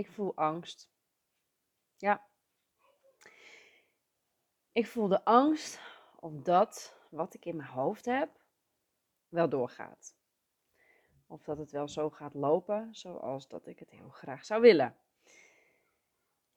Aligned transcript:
Ik 0.00 0.10
voel 0.10 0.36
angst. 0.36 0.90
Ja. 1.96 2.26
Ik 4.72 4.86
voel 4.86 5.08
de 5.08 5.24
angst 5.24 5.80
of 6.16 6.32
dat 6.32 6.96
wat 7.10 7.34
ik 7.34 7.44
in 7.44 7.56
mijn 7.56 7.68
hoofd 7.68 8.04
heb 8.04 8.30
wel 9.28 9.48
doorgaat. 9.48 10.16
Of 11.26 11.42
dat 11.42 11.58
het 11.58 11.70
wel 11.70 11.88
zo 11.88 12.10
gaat 12.10 12.34
lopen 12.34 12.94
zoals 12.94 13.48
dat 13.48 13.66
ik 13.66 13.78
het 13.78 13.90
heel 13.90 14.08
graag 14.08 14.44
zou 14.44 14.60
willen. 14.60 14.96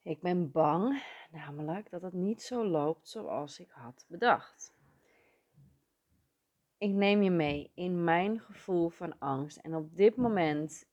Ik 0.02 0.20
ben 0.20 0.50
bang, 0.50 1.02
namelijk 1.30 1.90
dat 1.90 2.02
het 2.02 2.12
niet 2.12 2.42
zo 2.42 2.66
loopt 2.66 3.08
zoals 3.08 3.58
ik 3.58 3.70
had 3.70 4.04
bedacht. 4.08 4.74
Ik 6.78 6.90
neem 6.90 7.22
je 7.22 7.30
mee 7.30 7.70
in 7.74 8.04
mijn 8.04 8.40
gevoel 8.40 8.88
van 8.88 9.18
angst. 9.18 9.56
En 9.56 9.74
op 9.74 9.96
dit 9.96 10.16
moment 10.16 10.92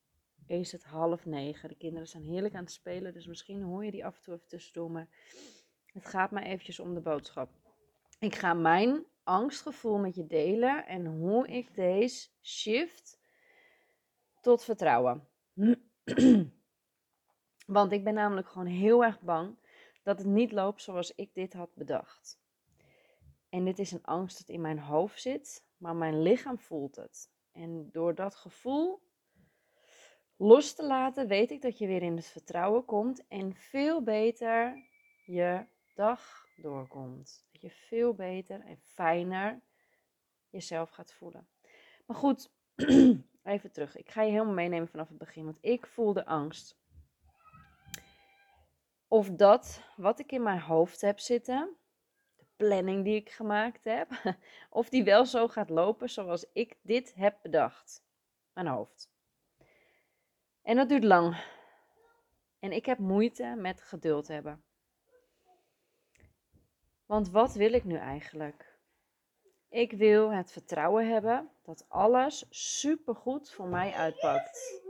is 0.59 0.71
het 0.71 0.83
half 0.83 1.25
negen. 1.25 1.69
De 1.69 1.75
kinderen 1.75 2.07
zijn 2.07 2.23
heerlijk 2.23 2.55
aan 2.55 2.63
het 2.63 2.71
spelen, 2.71 3.13
dus 3.13 3.27
misschien 3.27 3.61
hoor 3.61 3.85
je 3.85 3.91
die 3.91 4.05
af 4.05 4.15
en 4.17 4.23
toe 4.23 4.33
even 4.33 4.47
tussendoor. 4.47 4.91
Maar 4.91 5.07
het 5.85 6.05
gaat 6.05 6.31
me 6.31 6.41
eventjes 6.41 6.79
om 6.79 6.93
de 6.93 7.01
boodschap. 7.01 7.49
Ik 8.19 8.35
ga 8.35 8.53
mijn 8.53 9.05
angstgevoel 9.23 9.97
met 9.97 10.15
je 10.15 10.27
delen 10.27 10.85
en 10.87 11.05
hoe 11.05 11.47
ik 11.47 11.75
deze 11.75 12.29
shift 12.41 13.19
tot 14.41 14.63
vertrouwen. 14.63 15.27
Want 17.65 17.91
ik 17.91 18.03
ben 18.03 18.13
namelijk 18.13 18.47
gewoon 18.47 18.67
heel 18.67 19.03
erg 19.03 19.21
bang 19.21 19.57
dat 20.03 20.17
het 20.17 20.27
niet 20.27 20.51
loopt 20.51 20.81
zoals 20.81 21.15
ik 21.15 21.33
dit 21.33 21.53
had 21.53 21.75
bedacht. 21.75 22.39
En 23.49 23.65
dit 23.65 23.79
is 23.79 23.91
een 23.91 24.03
angst 24.03 24.37
dat 24.37 24.49
in 24.49 24.61
mijn 24.61 24.79
hoofd 24.79 25.21
zit, 25.21 25.65
maar 25.77 25.95
mijn 25.95 26.21
lichaam 26.21 26.59
voelt 26.59 26.95
het. 26.95 27.31
En 27.51 27.89
door 27.91 28.15
dat 28.15 28.35
gevoel 28.35 29.01
los 30.41 30.73
te 30.73 30.85
laten, 30.85 31.27
weet 31.27 31.51
ik 31.51 31.61
dat 31.61 31.77
je 31.77 31.87
weer 31.87 32.01
in 32.01 32.15
het 32.15 32.27
vertrouwen 32.27 32.85
komt 32.85 33.27
en 33.27 33.55
veel 33.55 34.03
beter 34.03 34.83
je 35.25 35.65
dag 35.95 36.47
doorkomt. 36.55 37.45
Dat 37.51 37.61
je 37.61 37.69
veel 37.69 38.13
beter 38.13 38.61
en 38.65 38.77
fijner 38.77 39.61
jezelf 40.49 40.89
gaat 40.89 41.13
voelen. 41.13 41.47
Maar 42.05 42.17
goed, 42.17 42.51
even 43.43 43.71
terug. 43.71 43.97
Ik 43.97 44.09
ga 44.09 44.21
je 44.21 44.31
helemaal 44.31 44.53
meenemen 44.53 44.87
vanaf 44.87 45.07
het 45.07 45.17
begin, 45.17 45.45
want 45.45 45.57
ik 45.61 45.87
voel 45.87 46.13
de 46.13 46.25
angst. 46.25 46.79
Of 49.07 49.29
dat 49.29 49.83
wat 49.95 50.19
ik 50.19 50.31
in 50.31 50.43
mijn 50.43 50.59
hoofd 50.59 51.01
heb 51.01 51.19
zitten, 51.19 51.75
de 52.35 52.45
planning 52.55 53.03
die 53.03 53.15
ik 53.15 53.29
gemaakt 53.29 53.83
heb, 53.83 54.09
of 54.69 54.89
die 54.89 55.03
wel 55.03 55.25
zo 55.25 55.47
gaat 55.47 55.69
lopen 55.69 56.09
zoals 56.09 56.45
ik 56.53 56.77
dit 56.81 57.13
heb 57.15 57.39
bedacht. 57.41 58.03
Mijn 58.53 58.67
hoofd. 58.67 59.10
En 60.61 60.75
dat 60.75 60.89
duurt 60.89 61.03
lang. 61.03 61.43
En 62.59 62.71
ik 62.71 62.85
heb 62.85 62.97
moeite 62.97 63.55
met 63.57 63.81
geduld 63.81 64.27
hebben. 64.27 64.63
Want 67.05 67.29
wat 67.29 67.53
wil 67.53 67.73
ik 67.73 67.83
nu 67.83 67.95
eigenlijk? 67.95 68.77
Ik 69.69 69.91
wil 69.91 70.31
het 70.31 70.51
vertrouwen 70.51 71.09
hebben 71.09 71.49
dat 71.63 71.85
alles 71.87 72.45
supergoed 72.49 73.51
voor 73.51 73.67
mij 73.67 73.93
uitpakt. 73.93 74.81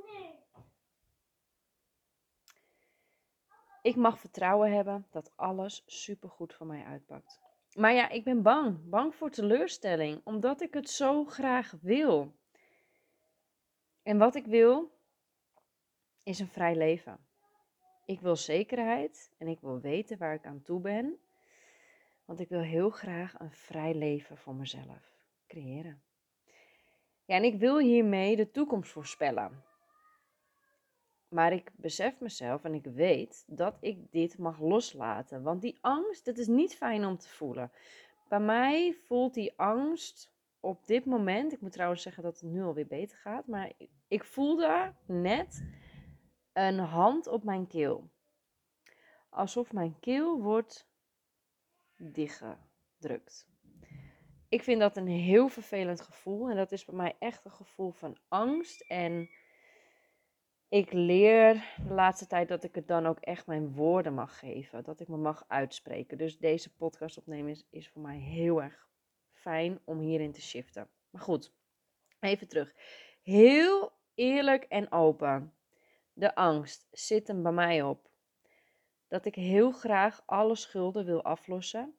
Ik 3.82 3.96
mag 3.96 4.20
vertrouwen 4.20 4.72
hebben 4.72 5.08
dat 5.12 5.32
alles 5.36 5.84
supergoed 5.86 6.54
voor 6.54 6.66
mij 6.66 6.84
uitpakt. 6.84 7.40
Maar 7.74 7.94
ja, 7.94 8.10
ik 8.10 8.24
ben 8.24 8.42
bang. 8.42 8.90
Bang 8.90 9.16
voor 9.16 9.30
teleurstelling, 9.30 10.22
omdat 10.24 10.62
ik 10.62 10.74
het 10.74 10.90
zo 10.90 11.26
graag 11.26 11.74
wil. 11.82 12.34
En 14.04 14.18
wat 14.18 14.36
ik 14.36 14.46
wil, 14.46 14.92
is 16.32 16.40
een 16.40 16.48
vrij 16.48 16.76
leven. 16.76 17.18
Ik 18.06 18.22
wil 18.22 18.36
zekerheid 18.36 19.32
en 19.38 19.48
ik 19.48 19.60
wil 19.60 19.80
weten 19.80 20.18
waar 20.18 20.34
ik 20.34 20.46
aan 20.46 20.62
toe 20.62 20.80
ben. 20.80 21.20
Want 22.26 22.40
ik 22.40 22.50
wil 22.50 22.62
heel 22.62 22.90
graag 22.90 23.40
een 23.40 23.52
vrij 23.52 23.94
leven 23.94 24.38
voor 24.38 24.56
mezelf 24.56 25.16
creëren. 25.48 26.02
Ja, 27.26 27.36
en 27.36 27.44
ik 27.44 27.60
wil 27.60 27.80
hiermee 27.80 28.36
de 28.36 28.52
toekomst 28.52 28.92
voorspellen. 28.92 29.64
Maar 31.28 31.54
ik 31.54 31.72
besef 31.76 32.20
mezelf 32.20 32.64
en 32.64 32.74
ik 32.74 32.86
weet 32.86 33.44
dat 33.48 33.78
ik 33.80 34.12
dit 34.12 34.38
mag 34.38 34.60
loslaten. 34.60 35.44
Want 35.44 35.62
die 35.62 35.78
angst, 35.82 36.26
dat 36.26 36.38
is 36.38 36.48
niet 36.48 36.76
fijn 36.76 37.06
om 37.06 37.18
te 37.18 37.30
voelen. 37.30 37.72
Bij 38.28 38.40
mij 38.40 38.94
voelt 38.94 39.34
die 39.34 39.54
angst 39.58 40.32
op 40.60 40.86
dit 40.86 41.06
moment, 41.06 41.54
ik 41.54 41.62
moet 41.62 41.72
trouwens 41.72 42.02
zeggen 42.02 42.24
dat 42.24 42.40
het 42.40 42.52
nu 42.52 42.64
alweer 42.64 42.88
beter 42.88 43.18
gaat, 43.18 43.48
maar 43.48 43.72
ik 44.08 44.24
voelde 44.24 44.94
net 45.06 45.64
een 46.54 46.80
hand 46.80 47.28
op 47.28 47.44
mijn 47.44 47.68
keel. 47.68 48.10
Alsof 49.30 49.74
mijn 49.74 50.00
keel 50.00 50.42
wordt 50.42 50.90
dichtgedrukt. 51.98 53.50
Ik 54.50 54.64
vind 54.64 54.80
dat 54.80 54.98
een 54.98 55.08
heel 55.08 55.48
vervelend 55.48 56.02
gevoel 56.02 56.50
en 56.50 56.56
dat 56.56 56.72
is 56.72 56.86
bij 56.86 56.96
mij 56.96 57.16
echt 57.20 57.46
een 57.46 57.52
gevoel 57.52 57.92
van 57.92 58.18
angst. 58.28 58.82
En 58.82 59.30
ik 60.70 60.92
leer 60.92 61.74
de 61.88 61.94
laatste 61.94 62.28
tijd 62.28 62.48
dat 62.48 62.64
ik 62.64 62.76
het 62.76 62.88
dan 62.88 63.06
ook 63.06 63.20
echt 63.20 63.48
mijn 63.48 63.74
woorden 63.74 64.14
mag 64.14 64.40
geven, 64.40 64.84
dat 64.84 65.00
ik 65.00 65.08
me 65.08 65.18
mag 65.18 65.46
uitspreken. 65.48 66.18
Dus 66.18 66.38
deze 66.38 66.76
podcast 66.76 67.18
opnemen 67.18 67.52
is, 67.52 67.68
is 67.70 67.90
voor 67.90 68.02
mij 68.02 68.18
heel 68.18 68.62
erg 68.62 68.90
fijn 69.32 69.80
om 69.84 70.00
hierin 70.00 70.32
te 70.32 70.42
shiften. 70.42 70.90
Maar 71.10 71.22
goed, 71.22 71.54
even 72.20 72.48
terug. 72.48 72.76
Heel 73.22 73.92
eerlijk 74.14 74.64
en 74.64 74.92
open. 74.92 75.54
De 76.22 76.36
angst 76.36 76.88
zit 76.92 77.28
hem 77.28 77.44
bij 77.44 77.52
mij 77.52 77.82
op. 77.82 78.10
Dat 79.08 79.26
ik 79.26 79.36
heel 79.36 79.72
graag 79.72 80.24
alle 80.26 80.56
schulden 80.56 81.06
wil 81.06 81.24
aflossen 81.24 81.96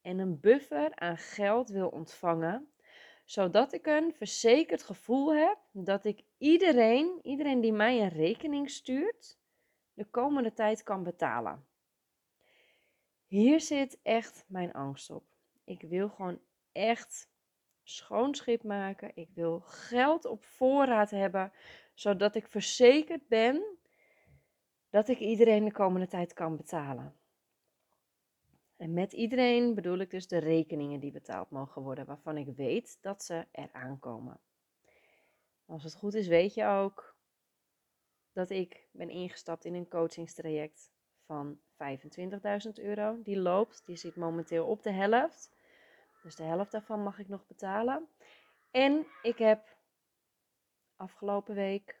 en 0.00 0.18
een 0.18 0.40
buffer 0.40 0.94
aan 0.94 1.16
geld 1.16 1.68
wil 1.68 1.88
ontvangen, 1.88 2.72
zodat 3.24 3.72
ik 3.72 3.86
een 3.86 4.14
verzekerd 4.14 4.82
gevoel 4.82 5.34
heb 5.34 5.58
dat 5.72 6.04
ik 6.04 6.22
iedereen, 6.38 7.18
iedereen 7.22 7.60
die 7.60 7.72
mij 7.72 8.00
een 8.00 8.08
rekening 8.08 8.70
stuurt, 8.70 9.38
de 9.92 10.04
komende 10.04 10.52
tijd 10.52 10.82
kan 10.82 11.02
betalen. 11.02 11.66
Hier 13.26 13.60
zit 13.60 13.98
echt 14.02 14.44
mijn 14.48 14.72
angst 14.72 15.10
op. 15.10 15.24
Ik 15.64 15.82
wil 15.82 16.08
gewoon 16.08 16.40
echt 16.72 17.30
schoon 17.88 18.34
schip 18.34 18.62
maken. 18.62 19.10
Ik 19.14 19.28
wil 19.34 19.60
geld 19.60 20.24
op 20.24 20.44
voorraad 20.44 21.10
hebben, 21.10 21.52
zodat 21.94 22.34
ik 22.34 22.48
verzekerd 22.48 23.28
ben 23.28 23.76
dat 24.90 25.08
ik 25.08 25.18
iedereen 25.18 25.64
de 25.64 25.72
komende 25.72 26.06
tijd 26.06 26.32
kan 26.32 26.56
betalen. 26.56 27.14
En 28.76 28.92
met 28.92 29.12
iedereen 29.12 29.74
bedoel 29.74 29.98
ik 29.98 30.10
dus 30.10 30.28
de 30.28 30.38
rekeningen 30.38 31.00
die 31.00 31.12
betaald 31.12 31.50
mogen 31.50 31.82
worden, 31.82 32.06
waarvan 32.06 32.36
ik 32.36 32.48
weet 32.56 32.98
dat 33.00 33.24
ze 33.24 33.46
eraan 33.52 33.98
komen. 33.98 34.40
Als 35.66 35.84
het 35.84 35.94
goed 35.94 36.14
is, 36.14 36.26
weet 36.26 36.54
je 36.54 36.66
ook 36.66 37.16
dat 38.32 38.50
ik 38.50 38.88
ben 38.92 39.10
ingestapt 39.10 39.64
in 39.64 39.74
een 39.74 39.88
coachingstraject 39.88 40.90
van 41.24 41.58
25.000 41.58 42.72
euro. 42.74 43.22
Die 43.22 43.38
loopt, 43.38 43.82
die 43.86 43.96
zit 43.96 44.16
momenteel 44.16 44.66
op 44.66 44.82
de 44.82 44.92
helft. 44.92 45.55
Dus 46.26 46.36
de 46.36 46.42
helft 46.42 46.72
daarvan 46.72 47.02
mag 47.02 47.18
ik 47.18 47.28
nog 47.28 47.46
betalen. 47.46 48.08
En 48.70 49.06
ik 49.22 49.38
heb 49.38 49.76
afgelopen 50.96 51.54
week 51.54 52.00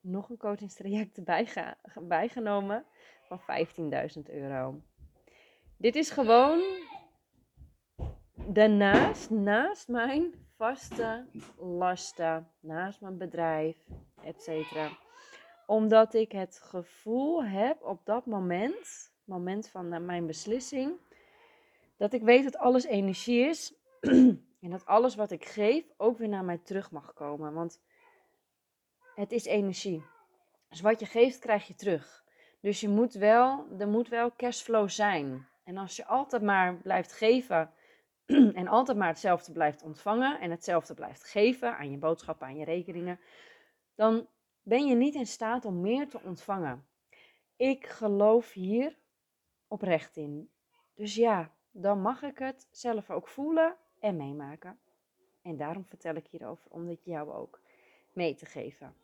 nog 0.00 0.28
een 0.28 0.36
coachingstraject 0.36 1.20
bijgenomen 2.08 2.84
van 3.22 3.40
15.000 3.40 4.22
euro. 4.24 4.80
Dit 5.76 5.94
is 5.94 6.10
gewoon 6.10 6.62
daarnaast, 8.34 9.30
naast 9.30 9.88
mijn 9.88 10.34
vaste 10.56 11.26
lasten, 11.56 12.50
naast 12.60 13.00
mijn 13.00 13.18
bedrijf, 13.18 13.86
etc. 14.22 14.50
Omdat 15.66 16.14
ik 16.14 16.32
het 16.32 16.58
gevoel 16.58 17.44
heb 17.44 17.82
op 17.82 18.04
dat 18.04 18.26
moment, 18.26 19.12
moment 19.24 19.68
van 19.68 20.04
mijn 20.04 20.26
beslissing, 20.26 20.98
dat 21.96 22.12
ik 22.12 22.22
weet 22.22 22.44
dat 22.44 22.56
alles 22.56 22.84
energie 22.84 23.48
is 23.48 23.74
en 24.64 24.70
dat 24.70 24.86
alles 24.86 25.14
wat 25.14 25.30
ik 25.30 25.44
geef 25.44 25.84
ook 25.96 26.18
weer 26.18 26.28
naar 26.28 26.44
mij 26.44 26.58
terug 26.58 26.90
mag 26.90 27.12
komen. 27.12 27.52
Want 27.52 27.80
het 29.14 29.32
is 29.32 29.44
energie. 29.44 30.04
Dus 30.68 30.80
wat 30.80 31.00
je 31.00 31.06
geeft, 31.06 31.38
krijg 31.38 31.66
je 31.66 31.74
terug. 31.74 32.24
Dus 32.60 32.80
je 32.80 32.88
moet 32.88 33.12
wel, 33.12 33.66
er 33.78 33.88
moet 33.88 34.08
wel 34.08 34.32
cashflow 34.36 34.88
zijn. 34.88 35.48
En 35.64 35.76
als 35.76 35.96
je 35.96 36.06
altijd 36.06 36.42
maar 36.42 36.76
blijft 36.76 37.12
geven 37.12 37.72
en 38.60 38.68
altijd 38.68 38.98
maar 38.98 39.08
hetzelfde 39.08 39.52
blijft 39.52 39.82
ontvangen 39.82 40.40
en 40.40 40.50
hetzelfde 40.50 40.94
blijft 40.94 41.24
geven 41.24 41.76
aan 41.76 41.90
je 41.90 41.98
boodschappen, 41.98 42.46
aan 42.46 42.56
je 42.56 42.64
rekeningen, 42.64 43.20
dan 43.94 44.28
ben 44.62 44.86
je 44.86 44.94
niet 44.94 45.14
in 45.14 45.26
staat 45.26 45.64
om 45.64 45.80
meer 45.80 46.08
te 46.08 46.20
ontvangen. 46.22 46.86
Ik 47.56 47.86
geloof 47.86 48.52
hier 48.52 48.98
oprecht 49.68 50.16
in. 50.16 50.50
Dus 50.94 51.14
ja, 51.14 51.54
dan 51.76 52.00
mag 52.00 52.22
ik 52.22 52.38
het 52.38 52.68
zelf 52.70 53.10
ook 53.10 53.28
voelen 53.28 53.76
en 54.00 54.16
meemaken. 54.16 54.78
En 55.42 55.56
daarom 55.56 55.84
vertel 55.84 56.14
ik 56.14 56.26
hierover, 56.26 56.70
om 56.70 56.86
dit 56.86 57.04
jou 57.04 57.32
ook 57.32 57.60
mee 58.12 58.34
te 58.34 58.46
geven. 58.46 58.94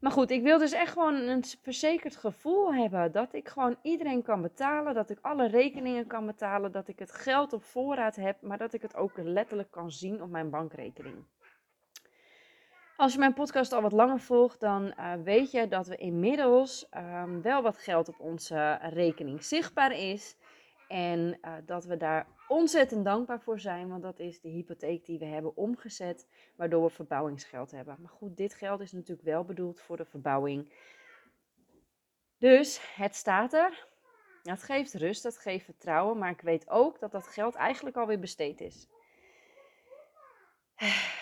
Maar 0.00 0.12
goed, 0.12 0.30
ik 0.30 0.42
wil 0.42 0.58
dus 0.58 0.72
echt 0.72 0.92
gewoon 0.92 1.14
een 1.14 1.44
verzekerd 1.62 2.16
gevoel 2.16 2.74
hebben. 2.74 3.12
Dat 3.12 3.34
ik 3.34 3.48
gewoon 3.48 3.76
iedereen 3.82 4.22
kan 4.22 4.42
betalen. 4.42 4.94
Dat 4.94 5.10
ik 5.10 5.18
alle 5.20 5.46
rekeningen 5.46 6.06
kan 6.06 6.26
betalen. 6.26 6.72
Dat 6.72 6.88
ik 6.88 6.98
het 6.98 7.12
geld 7.12 7.52
op 7.52 7.62
voorraad 7.62 8.16
heb. 8.16 8.42
Maar 8.42 8.58
dat 8.58 8.72
ik 8.72 8.82
het 8.82 8.96
ook 8.96 9.12
letterlijk 9.16 9.70
kan 9.70 9.90
zien 9.90 10.22
op 10.22 10.30
mijn 10.30 10.50
bankrekening. 10.50 11.24
Als 12.96 13.12
je 13.12 13.18
mijn 13.18 13.34
podcast 13.34 13.72
al 13.72 13.82
wat 13.82 13.92
langer 13.92 14.20
volgt, 14.20 14.60
dan 14.60 14.84
uh, 14.98 15.12
weet 15.24 15.50
je 15.50 15.68
dat 15.68 15.86
we 15.86 15.96
inmiddels 15.96 16.86
um, 16.96 17.42
wel 17.42 17.62
wat 17.62 17.78
geld 17.78 18.08
op 18.08 18.20
onze 18.20 18.78
rekening 18.82 19.44
zichtbaar 19.44 19.92
is. 19.92 20.36
En 20.90 21.38
uh, 21.42 21.54
dat 21.66 21.84
we 21.84 21.96
daar 21.96 22.26
ontzettend 22.48 23.04
dankbaar 23.04 23.40
voor 23.40 23.60
zijn, 23.60 23.88
want 23.88 24.02
dat 24.02 24.18
is 24.18 24.40
de 24.40 24.48
hypotheek 24.48 25.04
die 25.04 25.18
we 25.18 25.24
hebben 25.24 25.56
omgezet, 25.56 26.28
waardoor 26.56 26.82
we 26.82 26.90
verbouwingsgeld 26.90 27.70
hebben. 27.70 27.96
Maar 28.00 28.10
goed, 28.10 28.36
dit 28.36 28.54
geld 28.54 28.80
is 28.80 28.92
natuurlijk 28.92 29.26
wel 29.28 29.44
bedoeld 29.44 29.80
voor 29.80 29.96
de 29.96 30.04
verbouwing. 30.04 30.72
Dus 32.38 32.94
het 32.94 33.14
staat 33.14 33.52
er. 33.52 33.88
Het 34.42 34.62
geeft 34.62 34.94
rust, 34.94 35.22
dat 35.22 35.38
geeft 35.38 35.64
vertrouwen, 35.64 36.18
maar 36.18 36.30
ik 36.30 36.40
weet 36.40 36.68
ook 36.68 37.00
dat 37.00 37.12
dat 37.12 37.26
geld 37.26 37.54
eigenlijk 37.54 37.96
alweer 37.96 38.20
besteed 38.20 38.60
is. 38.60 38.88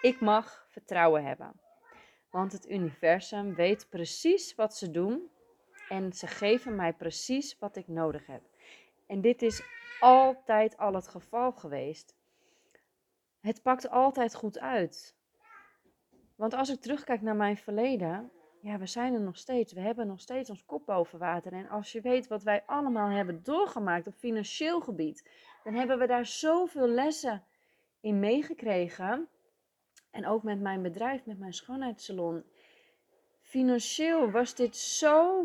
Ik 0.00 0.20
mag 0.20 0.66
vertrouwen 0.68 1.24
hebben. 1.24 1.60
Want 2.30 2.52
het 2.52 2.70
universum 2.70 3.54
weet 3.54 3.88
precies 3.88 4.54
wat 4.54 4.76
ze 4.76 4.90
doen 4.90 5.30
en 5.88 6.12
ze 6.12 6.26
geven 6.26 6.76
mij 6.76 6.92
precies 6.92 7.58
wat 7.58 7.76
ik 7.76 7.88
nodig 7.88 8.26
heb. 8.26 8.42
En 9.06 9.20
dit 9.20 9.42
is 9.42 9.62
altijd 10.00 10.76
al 10.76 10.94
het 10.94 11.08
geval 11.08 11.52
geweest. 11.52 12.16
Het 13.40 13.62
pakt 13.62 13.90
altijd 13.90 14.34
goed 14.34 14.58
uit. 14.58 15.16
Want 16.36 16.54
als 16.54 16.68
ik 16.68 16.80
terugkijk 16.80 17.22
naar 17.22 17.36
mijn 17.36 17.56
verleden, 17.56 18.30
ja, 18.60 18.78
we 18.78 18.86
zijn 18.86 19.14
er 19.14 19.20
nog 19.20 19.36
steeds. 19.36 19.72
We 19.72 19.80
hebben 19.80 20.06
nog 20.06 20.20
steeds 20.20 20.50
ons 20.50 20.64
kop 20.64 20.86
boven 20.86 21.18
water. 21.18 21.52
En 21.52 21.68
als 21.68 21.92
je 21.92 22.00
weet 22.00 22.26
wat 22.26 22.42
wij 22.42 22.62
allemaal 22.66 23.08
hebben 23.08 23.42
doorgemaakt 23.42 24.06
op 24.06 24.14
financieel 24.14 24.80
gebied, 24.80 25.30
dan 25.64 25.74
hebben 25.74 25.98
we 25.98 26.06
daar 26.06 26.26
zoveel 26.26 26.88
lessen 26.88 27.44
in 28.00 28.18
meegekregen. 28.18 29.28
En 30.10 30.26
ook 30.26 30.42
met 30.42 30.60
mijn 30.60 30.82
bedrijf, 30.82 31.26
met 31.26 31.38
mijn 31.38 31.52
schoonheidssalon. 31.52 32.44
Financieel 33.40 34.30
was 34.30 34.54
dit 34.54 34.76
zo 34.76 35.44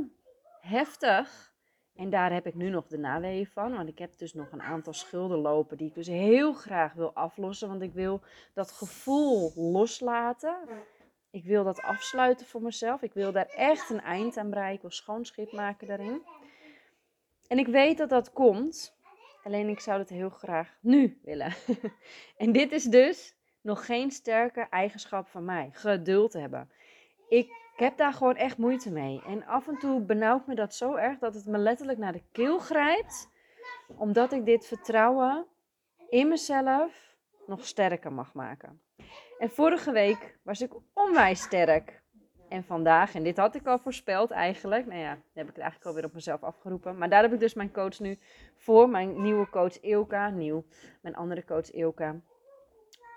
heftig. 0.62 1.54
En 1.96 2.10
daar 2.10 2.34
heb 2.34 2.46
ik 2.48 2.56
nu 2.56 2.70
nog 2.70 2.88
de 2.88 2.98
naweeën 2.98 3.48
van. 3.48 3.76
Want 3.76 3.90
ik 3.90 4.00
heb 4.00 4.18
dus 4.18 4.34
nog 4.34 4.52
een 4.52 4.62
aantal 4.62 4.94
schulden 4.94 5.38
lopen 5.38 5.78
die 5.78 5.88
ik 5.88 5.94
dus 5.94 6.08
heel 6.08 6.54
graag 6.54 6.94
wil 6.94 7.14
aflossen. 7.14 7.68
Want 7.68 7.82
ik 7.82 7.94
wil 7.94 8.22
dat 8.54 8.72
gevoel 8.72 9.52
loslaten. 9.56 10.58
Ik 11.32 11.44
wil 11.44 11.64
dat 11.64 11.82
afsluiten 11.82 12.46
voor 12.46 12.62
mezelf. 12.62 13.02
Ik 13.02 13.14
wil 13.14 13.32
daar 13.32 13.46
echt 13.46 13.90
een 13.90 14.02
eind 14.02 14.38
aan 14.38 14.50
bereiken. 14.50 14.76
Ik 14.76 14.82
wil 14.82 14.92
schoonschip 14.92 15.52
maken 15.52 15.88
daarin. 15.88 16.22
En 17.48 17.58
ik 17.58 17.68
weet 17.68 17.98
dat 17.98 18.10
dat 18.10 18.34
komt. 18.34 18.98
Alleen 19.44 19.70
ik 19.70 19.80
zou 19.80 20.00
het 20.00 20.10
heel 20.10 20.30
graag 20.30 20.78
nu 20.80 21.20
willen. 21.24 21.54
en 22.38 22.52
dit 22.52 22.72
is 22.72 22.84
dus 22.84 23.36
nog 23.62 23.86
geen 23.86 24.12
sterke 24.12 24.68
eigenschap 24.70 25.28
van 25.28 25.46
mij. 25.46 25.70
Geduld 25.72 26.34
hebben. 26.34 26.70
Ik 27.30 27.59
heb 27.80 27.98
daar 27.98 28.14
gewoon 28.14 28.36
echt 28.36 28.58
moeite 28.58 28.92
mee. 28.92 29.22
En 29.26 29.46
af 29.46 29.68
en 29.68 29.78
toe 29.78 30.02
benauwt 30.02 30.48
me 30.48 30.56
dat 30.56 30.76
zo 30.76 30.96
erg 30.96 31.20
dat 31.20 31.34
het 31.34 31.46
me 31.46 31.58
letterlijk 31.58 31.98
naar 31.98 32.14
de 32.14 32.24
keel 32.32 32.60
grijpt. 32.60 33.30
Omdat 33.98 34.32
ik 34.32 34.46
dit 34.46 34.68
vertrouwen 34.68 35.46
in 36.10 36.28
mezelf 36.28 37.16
nog 37.48 37.66
sterker 37.66 38.14
mag 38.14 38.34
maken. 38.34 38.82
En 39.40 39.50
vorige 39.50 39.92
week 39.92 40.38
was 40.44 40.62
ik 40.62 40.74
onwijs 40.94 41.42
sterk. 41.42 42.02
En 42.50 42.64
vandaag, 42.64 43.16
en 43.16 43.24
dit 43.24 43.38
had 43.38 43.56
ik 43.56 43.68
al 43.68 43.80
voorspeld 43.80 44.32
eigenlijk. 44.32 44.86
Nou 44.86 45.00
ja, 45.00 45.14
dan 45.14 45.24
heb 45.34 45.48
ik 45.48 45.56
het 45.56 45.64
eigenlijk 45.64 45.86
alweer 45.86 46.06
op 46.06 46.14
mezelf 46.14 46.44
afgeroepen. 46.44 46.98
Maar 46.98 47.10
daar 47.10 47.22
heb 47.22 47.34
ik 47.34 47.40
dus 47.40 47.54
mijn 47.54 47.72
coach 47.72 48.00
nu 48.00 48.18
voor. 48.56 48.90
Mijn 48.90 49.22
nieuwe 49.22 49.50
coach 49.50 49.80
Ilka. 49.80 50.30
Nieuw. 50.30 50.64
Mijn 51.02 51.16
andere 51.16 51.46
coach 51.46 51.72
Ilka 51.72 52.16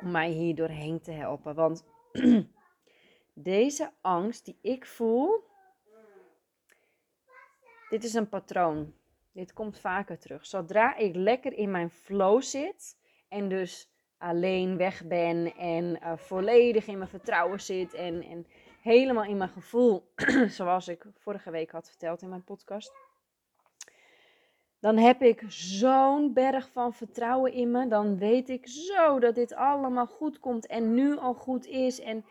om 0.02 0.10
mij 0.10 0.30
hier 0.30 0.54
doorheen 0.54 1.00
te 1.00 1.10
helpen. 1.10 1.54
Want 1.54 1.84
deze 3.32 3.93
angst 4.00 4.44
die 4.44 4.58
ik 4.61 4.87
voel, 4.87 5.44
dit 7.88 8.05
is 8.05 8.14
een 8.14 8.29
patroon. 8.29 8.94
Dit 9.32 9.52
komt 9.52 9.79
vaker 9.79 10.19
terug. 10.19 10.46
Zodra 10.46 10.96
ik 10.96 11.14
lekker 11.14 11.52
in 11.52 11.70
mijn 11.70 11.90
flow 11.90 12.43
zit 12.43 12.96
en 13.29 13.49
dus 13.49 13.90
alleen 14.19 14.76
weg 14.76 15.05
ben 15.06 15.55
en 15.56 15.99
uh, 16.02 16.17
volledig 16.17 16.87
in 16.87 16.99
mijn 16.99 17.11
vertrouwen 17.11 17.61
zit 17.61 17.94
en, 17.94 18.23
en 18.23 18.46
helemaal 18.81 19.25
in 19.25 19.37
mijn 19.37 19.50
gevoel, 19.50 20.12
zoals 20.58 20.88
ik 20.88 21.06
vorige 21.19 21.50
week 21.50 21.70
had 21.70 21.88
verteld 21.88 22.23
in 22.23 22.29
mijn 22.29 22.44
podcast 22.44 22.93
dan 24.82 24.99
heb 24.99 25.23
ik 25.23 25.43
zo'n 25.49 26.32
berg 26.32 26.70
van 26.70 26.94
vertrouwen 26.94 27.52
in 27.52 27.70
me. 27.70 27.88
Dan 27.88 28.19
weet 28.19 28.49
ik 28.49 28.69
zo 28.69 29.19
dat 29.19 29.34
dit 29.34 29.55
allemaal 29.55 30.06
goed 30.06 30.38
komt 30.38 30.67
en 30.67 30.94
nu 30.94 31.17
al 31.19 31.34
goed 31.34 31.67
is. 31.67 32.00
En 32.00 32.25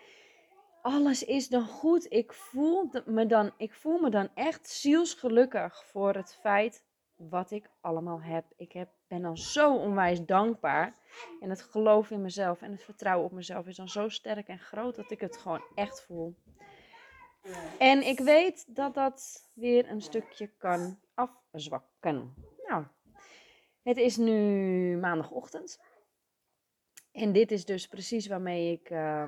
alles 0.82 1.24
is 1.24 1.48
dan 1.48 1.66
goed. 1.66 2.12
Ik 2.12 2.34
voel 2.34 2.92
me 3.06 3.26
dan, 3.26 3.52
ik 3.58 3.74
voel 3.74 4.00
me 4.00 4.10
dan 4.10 4.30
echt 4.34 4.70
zielsgelukkig 4.70 5.86
voor 5.86 6.14
het 6.14 6.38
feit 6.42 6.84
wat 7.16 7.52
ik 7.52 7.70
allemaal 7.82 8.22
heb. 8.22 8.46
Ik 8.58 8.72
heb, 8.72 8.90
ben 9.08 9.22
dan 9.22 9.38
zo 9.38 9.76
onwijs 9.76 10.26
dankbaar. 10.26 10.96
En 11.40 11.50
het 11.50 11.62
geloof 11.62 12.12
in 12.12 12.22
mezelf 12.22 12.62
en 12.62 12.72
het 12.72 12.84
vertrouwen 12.84 13.26
op 13.26 13.32
mezelf 13.32 13.68
is 13.68 13.76
dan 13.76 13.90
zo 13.90 14.10
sterk 14.10 14.48
en 14.48 14.60
groot 14.60 14.96
dat 14.96 15.12
ik 15.12 15.20
het 15.20 15.38
gewoon 15.38 15.64
echt 15.76 16.04
voel. 16.04 16.36
En 17.78 18.08
ik 18.08 18.20
weet 18.20 18.76
dat 18.76 18.94
dat 18.94 19.50
weer 19.54 19.90
een 19.90 20.02
stukje 20.02 20.48
kan 20.48 21.00
afzwakken. 21.14 22.34
Nou, 22.68 22.86
het 23.84 23.98
is 23.98 24.18
nu 24.18 24.98
maandagochtend. 24.98 25.80
En 27.12 27.32
dit 27.32 27.52
is 27.52 27.66
dus 27.66 27.88
precies 27.88 28.28
waarmee 28.28 28.72
ik. 28.72 28.90
Uh, 28.90 29.24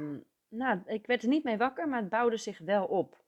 nou, 0.53 0.81
ik 0.85 1.07
werd 1.07 1.23
er 1.23 1.29
niet 1.29 1.43
mee 1.43 1.57
wakker, 1.57 1.89
maar 1.89 1.99
het 1.99 2.09
bouwde 2.09 2.37
zich 2.37 2.59
wel 2.59 2.85
op. 2.85 3.21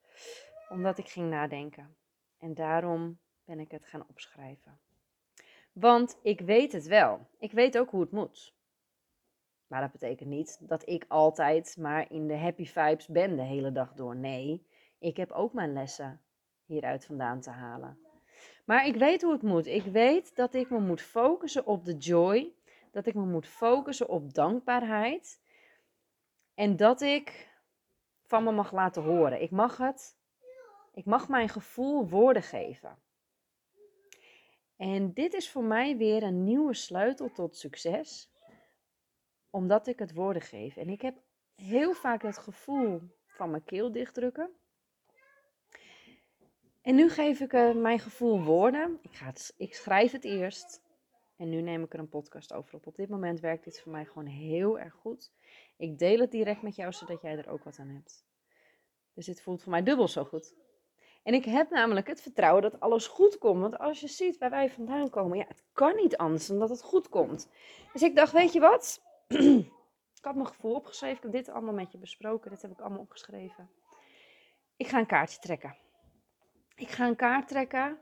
Omdat 0.70 0.98
ik 0.98 1.08
ging 1.08 1.30
nadenken. 1.30 1.96
En 2.38 2.54
daarom 2.54 3.20
ben 3.46 3.60
ik 3.60 3.72
het 3.72 3.86
gaan 3.86 4.06
opschrijven. 4.10 4.80
Want 5.74 6.20
ik 6.22 6.40
weet 6.40 6.72
het 6.72 6.86
wel. 6.86 7.28
Ik 7.40 7.52
weet 7.52 7.78
ook 7.78 7.90
hoe 7.90 8.02
het 8.02 8.12
moet. 8.12 8.56
Maar 9.68 9.82
dat 9.82 9.92
betekent 9.92 10.30
niet 10.30 10.58
dat 10.70 10.88
ik 10.90 11.06
altijd 11.08 11.78
maar 11.78 12.12
in 12.12 12.28
de 12.28 12.38
happy 12.38 12.66
vibes 12.66 13.08
ben 13.08 13.36
de 13.36 13.42
hele 13.42 13.72
dag 13.72 13.94
door. 13.94 14.16
Nee, 14.16 14.68
ik 15.00 15.18
heb 15.18 15.32
ook 15.32 15.54
mijn 15.54 15.74
lessen 15.74 16.22
hieruit 16.66 17.06
vandaan 17.06 17.42
te 17.42 17.50
halen. 17.50 18.00
Maar 18.66 18.88
ik 18.88 18.96
weet 18.96 19.22
hoe 19.22 19.32
het 19.32 19.42
moet. 19.42 19.66
Ik 19.66 19.84
weet 19.84 20.36
dat 20.36 20.54
ik 20.54 20.70
me 20.70 20.80
moet 20.80 21.02
focussen 21.02 21.66
op 21.66 21.86
de 21.86 21.98
joy. 21.98 22.54
Dat 22.92 23.06
ik 23.06 23.14
me 23.14 23.26
moet 23.26 23.48
focussen 23.48 24.10
op 24.10 24.34
dankbaarheid. 24.34 25.40
En 26.56 26.76
dat 26.76 27.02
ik 27.02 27.54
van 28.24 28.44
me 28.44 28.52
mag 28.52 28.72
laten 28.72 29.04
horen. 29.04 29.42
Ik 29.42 29.52
mag 29.52 29.78
het. 29.78 30.18
Ik 30.94 31.06
mag 31.06 31.30
mijn 31.30 31.50
gevoel 31.50 32.10
woorden 32.10 32.44
geven. 32.44 32.98
En 34.76 35.14
dit 35.14 35.34
is 35.34 35.52
voor 35.52 35.64
mij 35.64 35.98
weer 35.98 36.24
een 36.24 36.44
nieuwe 36.44 36.74
sleutel 36.74 37.32
tot 37.32 37.58
succes. 37.58 38.32
Omdat 39.50 39.88
ik 39.88 40.00
het 40.00 40.14
woorden 40.14 40.42
geef. 40.42 40.78
En 40.78 40.90
ik 40.90 41.02
heb 41.02 41.18
heel 41.56 41.94
vaak 41.94 42.22
het 42.22 42.38
gevoel 42.38 43.02
van 43.28 43.50
mijn 43.50 43.64
keel 43.64 43.92
dichtdrukken. 43.92 44.50
En 46.82 46.96
nu 46.96 47.10
geef 47.10 47.40
ik 47.40 47.54
uh, 47.54 47.74
mijn 47.74 48.00
gevoel 48.00 48.44
woorden. 48.44 49.00
Ik, 49.02 49.16
ga 49.16 49.34
ik 49.58 49.76
schrijf 49.76 50.12
het 50.12 50.24
eerst. 50.24 50.82
En 51.36 51.50
nu 51.50 51.62
neem 51.62 51.84
ik 51.84 51.94
er 51.94 52.00
een 52.00 52.10
podcast 52.10 52.54
over 52.54 52.76
op. 52.76 52.88
Op 52.88 52.96
dit 52.96 53.10
moment 53.10 53.40
werkt 53.40 53.64
dit 53.64 53.82
voor 53.82 53.92
mij 53.92 54.06
gewoon 54.06 54.26
heel 54.26 54.80
erg 54.80 54.94
goed. 54.94 55.32
Ik 55.78 56.00
deel 56.00 56.20
het 56.20 56.32
direct 56.32 56.62
met 56.62 56.76
jou, 56.76 56.92
zodat 56.92 57.22
jij 57.22 57.38
er 57.38 57.50
ook 57.50 57.64
wat 57.64 57.80
aan 57.80 57.90
hebt. 57.90 58.26
Dus 59.14 59.26
dit 59.26 59.42
voelt 59.42 59.62
voor 59.62 59.72
mij 59.72 59.84
dubbel 59.84 60.08
zo 60.08 60.24
goed. 60.24 60.56
En 61.24 61.34
ik 61.34 61.46
heb 61.46 61.70
namelijk 61.70 62.08
het 62.08 62.22
vertrouwen 62.22 62.62
dat 62.62 62.80
alles 62.80 63.08
goed 63.08 63.38
komt. 63.38 63.62
Want 63.62 63.78
als 63.78 64.00
je 64.00 64.08
ziet 64.08 64.38
waar 64.38 64.50
wij 64.50 64.70
vandaan 64.70 65.10
komen, 65.10 65.38
ja, 65.38 65.46
het 65.48 65.64
kan 65.74 65.96
niet 65.96 66.18
anders 66.18 66.48
dan 66.48 66.60
dat 66.60 66.70
het 66.70 66.82
goed 66.82 67.10
komt. 67.10 67.50
Dus 67.94 68.02
ik 68.02 68.16
dacht, 68.16 68.32
weet 68.32 68.54
je 68.54 68.60
wat? 68.60 69.02
ik 70.18 70.22
had 70.22 70.36
mijn 70.36 70.48
gevoel 70.48 70.76
opgeschreven. 70.76 71.18
Ik 71.18 71.24
heb 71.24 71.32
dit 71.32 71.50
allemaal 71.50 71.74
met 71.74 71.92
je 71.92 71.98
besproken. 71.98 72.52
Dit 72.52 72.62
heb 72.62 72.72
ik 72.72 72.80
allemaal 72.82 73.00
opgeschreven. 73.00 73.70
Ik 74.76 74.88
ga 74.88 75.00
een 75.00 75.06
kaartje 75.06 75.40
trekken. 75.40 75.76
Ik 76.76 76.90
ga 76.90 77.08
een 77.08 77.16
kaart 77.16 77.48
trekken 77.48 78.00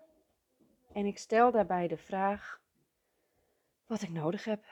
en 0.94 1.06
ik 1.06 1.18
stel 1.18 1.52
daarbij 1.52 1.88
de 1.88 1.98
vraag 1.98 2.62
wat 3.86 4.02
ik 4.02 4.10
nodig 4.10 4.44
heb. 4.44 4.66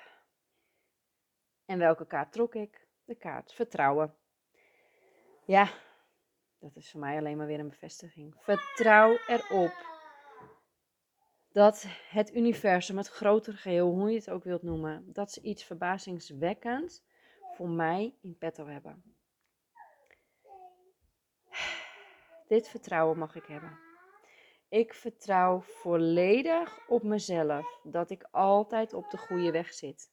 En 1.65 1.77
welke 1.77 2.07
kaart 2.07 2.31
trok 2.31 2.55
ik? 2.55 2.80
De 3.05 3.15
kaart 3.15 3.53
vertrouwen. 3.53 4.15
Ja, 5.45 5.69
dat 6.59 6.75
is 6.75 6.91
voor 6.91 6.99
mij 6.99 7.17
alleen 7.17 7.37
maar 7.37 7.47
weer 7.47 7.59
een 7.59 7.69
bevestiging. 7.69 8.35
Vertrouw 8.37 9.17
erop 9.27 9.73
dat 11.51 11.85
het 12.09 12.35
universum, 12.35 12.97
het 12.97 13.07
grotere 13.07 13.57
geheel, 13.57 13.89
hoe 13.89 14.09
je 14.09 14.17
het 14.17 14.29
ook 14.29 14.43
wilt 14.43 14.61
noemen, 14.61 15.13
dat 15.13 15.31
ze 15.31 15.41
iets 15.41 15.63
verbazingswekkends 15.63 17.03
voor 17.55 17.69
mij 17.69 18.15
in 18.21 18.37
petto 18.37 18.67
hebben. 18.67 19.15
Dit 22.47 22.69
vertrouwen 22.69 23.17
mag 23.17 23.35
ik 23.35 23.45
hebben. 23.45 23.79
Ik 24.69 24.93
vertrouw 24.93 25.61
volledig 25.61 26.87
op 26.87 27.03
mezelf 27.03 27.79
dat 27.83 28.09
ik 28.09 28.27
altijd 28.31 28.93
op 28.93 29.09
de 29.09 29.17
goede 29.17 29.51
weg 29.51 29.73
zit. 29.73 30.11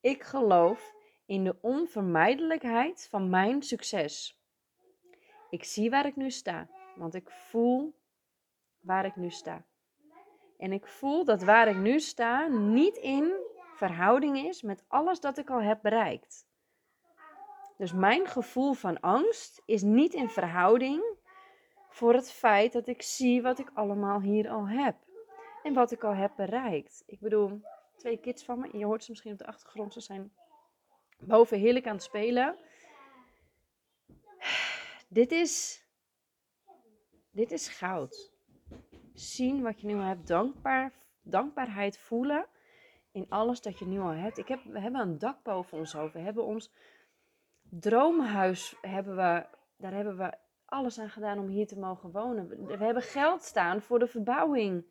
Ik 0.00 0.22
geloof 0.22 0.93
in 1.26 1.44
de 1.44 1.56
onvermijdelijkheid 1.60 3.06
van 3.10 3.28
mijn 3.28 3.62
succes. 3.62 4.38
Ik 5.50 5.64
zie 5.64 5.90
waar 5.90 6.06
ik 6.06 6.16
nu 6.16 6.30
sta, 6.30 6.68
want 6.96 7.14
ik 7.14 7.30
voel 7.30 7.94
waar 8.80 9.04
ik 9.04 9.16
nu 9.16 9.30
sta. 9.30 9.64
En 10.58 10.72
ik 10.72 10.86
voel 10.86 11.24
dat 11.24 11.42
waar 11.42 11.68
ik 11.68 11.76
nu 11.76 12.00
sta 12.00 12.46
niet 12.46 12.96
in 12.96 13.32
verhouding 13.74 14.36
is 14.36 14.62
met 14.62 14.84
alles 14.88 15.20
dat 15.20 15.38
ik 15.38 15.50
al 15.50 15.62
heb 15.62 15.78
bereikt. 15.82 16.46
Dus 17.76 17.92
mijn 17.92 18.26
gevoel 18.26 18.72
van 18.72 19.00
angst 19.00 19.62
is 19.64 19.82
niet 19.82 20.14
in 20.14 20.28
verhouding 20.28 21.02
voor 21.88 22.14
het 22.14 22.32
feit 22.32 22.72
dat 22.72 22.86
ik 22.86 23.02
zie 23.02 23.42
wat 23.42 23.58
ik 23.58 23.70
allemaal 23.74 24.20
hier 24.20 24.48
al 24.48 24.68
heb. 24.68 24.96
En 25.62 25.74
wat 25.74 25.90
ik 25.90 26.04
al 26.04 26.14
heb 26.14 26.32
bereikt. 26.36 27.02
Ik 27.06 27.20
bedoel, 27.20 27.60
twee 27.96 28.16
kids 28.16 28.44
van 28.44 28.58
me, 28.58 28.78
je 28.78 28.84
hoort 28.84 29.04
ze 29.04 29.10
misschien 29.10 29.32
op 29.32 29.38
de 29.38 29.46
achtergrond, 29.46 29.92
ze 29.92 30.00
zijn 30.00 30.32
boven 31.26 31.58
heerlijk 31.58 31.86
aan 31.86 31.94
het 31.94 32.02
spelen. 32.02 32.56
Dit 35.08 35.32
is, 35.32 35.84
dit 37.30 37.52
is 37.52 37.68
goud. 37.68 38.32
Zien 39.12 39.62
wat 39.62 39.80
je 39.80 39.86
nu 39.86 39.94
al 39.94 40.00
hebt, 40.00 40.26
dankbaar, 40.26 40.92
dankbaarheid 41.22 41.98
voelen 41.98 42.46
in 43.12 43.26
alles 43.28 43.60
dat 43.60 43.78
je 43.78 43.86
nu 43.86 44.00
al 44.00 44.08
hebt. 44.08 44.38
Ik 44.38 44.48
heb, 44.48 44.64
we 44.64 44.80
hebben 44.80 45.00
een 45.00 45.18
dak 45.18 45.42
boven 45.42 45.78
ons 45.78 45.92
hoofd. 45.92 46.12
We 46.12 46.20
hebben 46.20 46.44
ons 46.44 46.70
droomhuis, 47.62 48.76
hebben 48.80 49.16
we, 49.16 49.46
daar 49.76 49.92
hebben 49.92 50.16
we 50.16 50.34
alles 50.64 50.98
aan 50.98 51.10
gedaan 51.10 51.38
om 51.38 51.48
hier 51.48 51.66
te 51.66 51.78
mogen 51.78 52.10
wonen. 52.10 52.66
We 52.66 52.84
hebben 52.84 53.02
geld 53.02 53.42
staan 53.42 53.82
voor 53.82 53.98
de 53.98 54.06
verbouwing. 54.06 54.84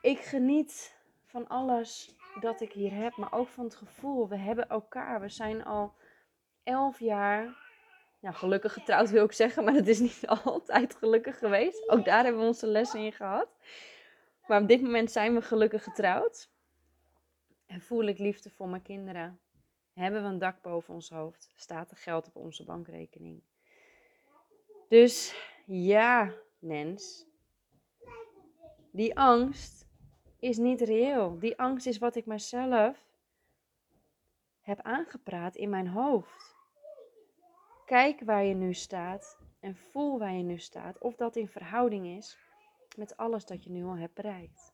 Ik 0.00 0.18
geniet 0.18 0.98
van 1.26 1.48
alles 1.48 2.16
dat 2.40 2.60
ik 2.60 2.72
hier 2.72 2.94
heb, 2.94 3.16
maar 3.16 3.32
ook 3.32 3.48
van 3.48 3.64
het 3.64 3.74
gevoel. 3.74 4.28
We 4.28 4.36
hebben 4.36 4.68
elkaar. 4.68 5.20
We 5.20 5.28
zijn 5.28 5.64
al 5.64 5.94
elf 6.62 6.98
jaar. 6.98 7.56
Nou, 8.20 8.34
gelukkig 8.34 8.72
getrouwd 8.72 9.10
wil 9.10 9.24
ik 9.24 9.32
zeggen, 9.32 9.64
maar 9.64 9.74
het 9.74 9.88
is 9.88 9.98
niet 9.98 10.26
altijd 10.44 10.94
gelukkig 10.94 11.38
geweest. 11.38 11.88
Ook 11.88 12.04
daar 12.04 12.24
hebben 12.24 12.40
we 12.40 12.46
onze 12.46 12.66
lessen 12.66 13.00
in 13.00 13.12
gehad. 13.12 13.48
Maar 14.46 14.62
op 14.62 14.68
dit 14.68 14.82
moment 14.82 15.10
zijn 15.10 15.34
we 15.34 15.42
gelukkig 15.42 15.82
getrouwd. 15.84 16.50
En 17.66 17.80
voel 17.80 18.04
ik 18.04 18.18
liefde 18.18 18.50
voor 18.50 18.68
mijn 18.68 18.82
kinderen. 18.82 19.38
Hebben 19.92 20.22
we 20.22 20.28
een 20.28 20.38
dak 20.38 20.62
boven 20.62 20.94
ons 20.94 21.10
hoofd? 21.10 21.52
Staat 21.54 21.90
er 21.90 21.96
geld 21.96 22.26
op 22.26 22.36
onze 22.36 22.64
bankrekening? 22.64 23.42
Dus 24.88 25.34
ja, 25.66 26.32
Nens. 26.58 27.26
Die 28.90 29.18
angst 29.18 29.83
is 30.44 30.56
niet 30.56 30.80
reëel. 30.80 31.38
Die 31.38 31.58
angst 31.58 31.86
is 31.86 31.98
wat 31.98 32.16
ik 32.16 32.26
mezelf 32.26 33.06
heb 34.60 34.80
aangepraat 34.80 35.56
in 35.56 35.70
mijn 35.70 35.88
hoofd. 35.88 36.56
Kijk 37.84 38.20
waar 38.20 38.44
je 38.44 38.54
nu 38.54 38.74
staat 38.74 39.38
en 39.60 39.76
voel 39.76 40.18
waar 40.18 40.32
je 40.32 40.42
nu 40.42 40.58
staat. 40.58 40.98
Of 40.98 41.14
dat 41.14 41.36
in 41.36 41.48
verhouding 41.48 42.06
is 42.06 42.38
met 42.96 43.16
alles 43.16 43.44
dat 43.44 43.64
je 43.64 43.70
nu 43.70 43.84
al 43.84 43.96
hebt 43.96 44.14
bereikt. 44.14 44.72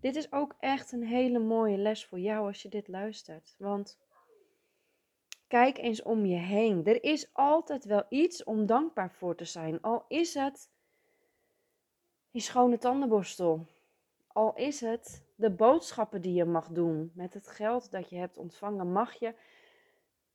Dit 0.00 0.16
is 0.16 0.32
ook 0.32 0.54
echt 0.58 0.92
een 0.92 1.04
hele 1.04 1.38
mooie 1.38 1.76
les 1.76 2.06
voor 2.06 2.18
jou 2.18 2.46
als 2.46 2.62
je 2.62 2.68
dit 2.68 2.88
luistert. 2.88 3.54
Want 3.58 3.98
kijk 5.46 5.78
eens 5.78 6.02
om 6.02 6.24
je 6.26 6.38
heen. 6.38 6.84
Er 6.84 7.04
is 7.04 7.34
altijd 7.34 7.84
wel 7.84 8.04
iets 8.08 8.44
om 8.44 8.66
dankbaar 8.66 9.10
voor 9.10 9.34
te 9.36 9.44
zijn. 9.44 9.80
Al 9.80 10.04
is 10.08 10.34
het 10.34 10.70
die 12.30 12.42
schone 12.42 12.78
tandenborstel. 12.78 13.66
Al 14.32 14.54
is 14.56 14.80
het 14.80 15.24
de 15.34 15.50
boodschappen 15.50 16.22
die 16.22 16.34
je 16.34 16.44
mag 16.44 16.68
doen. 16.68 17.12
Met 17.14 17.34
het 17.34 17.46
geld 17.48 17.90
dat 17.90 18.10
je 18.10 18.16
hebt 18.16 18.38
ontvangen 18.38 18.92
mag 18.92 19.14
je 19.14 19.34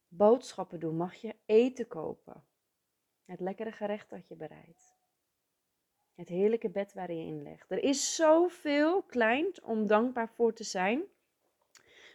boodschappen 0.08 0.80
doen. 0.80 0.96
Mag 0.98 1.16
je 1.16 1.36
eten 1.46 1.88
kopen. 1.88 2.44
Het 3.26 3.40
lekkere 3.40 3.72
gerecht 3.72 4.10
dat 4.10 4.28
je 4.28 4.36
bereidt. 4.36 4.96
Het 6.16 6.28
heerlijke 6.28 6.70
bed 6.70 6.94
waar 6.94 7.12
je 7.12 7.26
in 7.26 7.44
legt. 7.44 7.72
Er 7.72 7.84
is 7.84 8.16
zoveel 8.16 9.02
kleins 9.02 9.62
om 9.62 9.88
dankbaar 9.88 10.30
voor 10.30 10.54
te 10.54 10.64
zijn. 10.64 11.02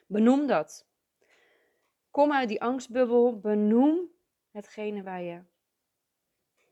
Benoem 0.06 0.46
dat. 0.46 0.86
Kom 2.10 2.32
uit 2.32 2.48
die 2.48 2.62
angstbubbel. 2.62 3.40
Benoem 3.40 4.10
hetgene 4.50 5.02
waar 5.02 5.22
je, 5.22 5.42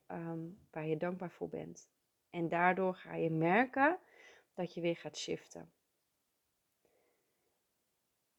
um, 0.08 0.58
waar 0.70 0.86
je 0.86 0.96
dankbaar 0.96 1.30
voor 1.30 1.48
bent. 1.48 1.88
En 2.30 2.48
daardoor 2.48 2.94
ga 2.94 3.14
je 3.14 3.30
merken 3.30 3.98
dat 4.54 4.74
je 4.74 4.80
weer 4.80 4.96
gaat 4.96 5.16
shiften. 5.16 5.72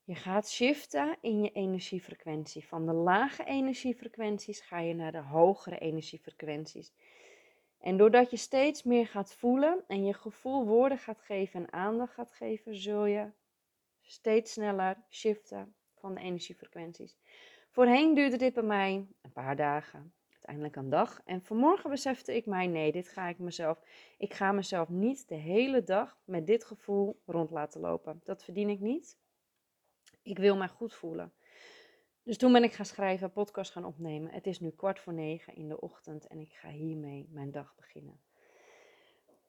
Je 0.03 0.15
gaat 0.15 0.49
shiften 0.49 1.17
in 1.21 1.41
je 1.41 1.51
energiefrequentie. 1.51 2.67
Van 2.67 2.85
de 2.85 2.93
lage 2.93 3.43
energiefrequenties 3.43 4.61
ga 4.61 4.79
je 4.79 4.93
naar 4.93 5.11
de 5.11 5.21
hogere 5.21 5.77
energiefrequenties. 5.77 6.93
En 7.79 7.97
doordat 7.97 8.31
je 8.31 8.37
steeds 8.37 8.83
meer 8.83 9.07
gaat 9.07 9.33
voelen 9.33 9.83
en 9.87 10.05
je 10.05 10.13
gevoel 10.13 10.65
woorden 10.65 10.97
gaat 10.97 11.21
geven 11.21 11.59
en 11.59 11.73
aandacht 11.73 12.13
gaat 12.13 12.31
geven, 12.31 12.75
zul 12.75 13.05
je 13.05 13.31
steeds 14.01 14.51
sneller 14.51 15.03
shiften 15.09 15.75
van 15.95 16.13
de 16.13 16.21
energiefrequenties. 16.21 17.17
Voorheen 17.69 18.13
duurde 18.13 18.37
dit 18.37 18.53
bij 18.53 18.63
mij 18.63 19.07
een 19.21 19.31
paar 19.31 19.55
dagen, 19.55 20.13
uiteindelijk 20.41 20.75
een 20.75 20.89
dag. 20.89 21.21
En 21.25 21.41
vanmorgen 21.41 21.89
besefte 21.89 22.35
ik 22.35 22.45
mij, 22.45 22.67
nee, 22.67 22.91
dit 22.91 23.07
ga 23.07 23.27
ik 23.27 23.39
mezelf, 23.39 23.81
ik 24.17 24.33
ga 24.33 24.51
mezelf 24.51 24.89
niet 24.89 25.27
de 25.27 25.35
hele 25.35 25.83
dag 25.83 26.21
met 26.25 26.47
dit 26.47 26.63
gevoel 26.63 27.21
rond 27.25 27.51
laten 27.51 27.81
lopen. 27.81 28.21
Dat 28.23 28.43
verdien 28.43 28.69
ik 28.69 28.79
niet. 28.79 29.17
Ik 30.21 30.37
wil 30.37 30.57
mij 30.57 30.67
goed 30.67 30.93
voelen. 30.93 31.33
Dus 32.23 32.37
toen 32.37 32.51
ben 32.51 32.63
ik 32.63 32.73
gaan 32.73 32.85
schrijven, 32.85 33.31
podcast 33.31 33.71
gaan 33.71 33.85
opnemen. 33.85 34.31
Het 34.31 34.47
is 34.47 34.59
nu 34.59 34.69
kwart 34.69 34.99
voor 34.99 35.13
negen 35.13 35.55
in 35.55 35.67
de 35.67 35.79
ochtend 35.79 36.27
en 36.27 36.39
ik 36.39 36.53
ga 36.53 36.69
hiermee 36.69 37.27
mijn 37.29 37.51
dag 37.51 37.75
beginnen. 37.75 38.19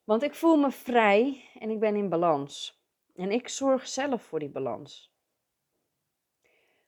Want 0.05 0.23
ik 0.23 0.35
voel 0.35 0.57
me 0.57 0.71
vrij 0.71 1.45
en 1.59 1.71
ik 1.71 1.79
ben 1.79 1.97
in 1.97 2.09
balans. 2.09 2.83
En 3.15 3.31
ik 3.31 3.49
zorg 3.49 3.89
zelf 3.89 4.23
voor 4.23 4.39
die 4.39 4.49
balans. 4.49 5.12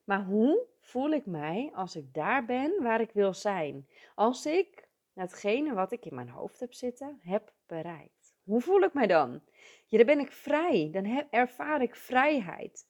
Maar 0.04 0.24
hoe 0.24 0.66
voel 0.80 1.10
ik 1.10 1.26
mij 1.26 1.70
als 1.74 1.96
ik 1.96 2.14
daar 2.14 2.44
ben 2.44 2.82
waar 2.82 3.00
ik 3.00 3.10
wil 3.12 3.34
zijn? 3.34 3.88
Als 4.14 4.46
ik 4.46 4.88
hetgene 5.12 5.74
wat 5.74 5.92
ik 5.92 6.04
in 6.04 6.14
mijn 6.14 6.28
hoofd 6.28 6.60
heb 6.60 6.72
zitten, 6.72 7.18
heb 7.22 7.52
bereikt. 7.66 8.34
Hoe 8.42 8.60
voel 8.60 8.80
ik 8.80 8.92
mij 8.92 9.06
dan? 9.06 9.42
Ja, 9.86 9.96
dan 9.96 10.06
ben 10.06 10.18
ik 10.18 10.32
vrij. 10.32 10.88
Dan 10.92 11.26
ervaar 11.30 11.82
ik 11.82 11.96
vrijheid. 11.96 12.88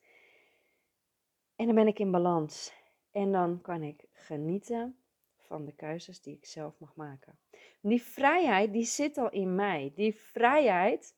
En 1.57 1.67
dan 1.67 1.75
ben 1.75 1.87
ik 1.87 1.99
in 1.99 2.11
balans. 2.11 2.73
En 3.11 3.33
dan 3.33 3.61
kan 3.61 3.83
ik 3.83 4.05
genieten 4.13 4.99
van 5.37 5.65
de 5.65 5.73
keuzes 5.73 6.21
die 6.23 6.37
ik 6.37 6.47
zelf 6.47 6.79
mag 6.79 6.95
maken. 6.95 7.39
Die 7.81 8.03
vrijheid, 8.03 8.73
die 8.73 8.85
zit 8.85 9.19
al 9.19 9.31
in 9.31 9.55
mij. 9.55 9.93
Die 9.95 10.15
vrijheid, 10.15 11.17